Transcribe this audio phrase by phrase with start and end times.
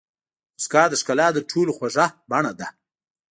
[0.55, 2.67] موسکا د ښکلا تر ټولو خوږه بڼه ده.